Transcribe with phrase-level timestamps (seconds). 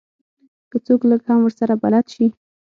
[0.69, 2.25] که څوک لږ هم ورسره بلد شي.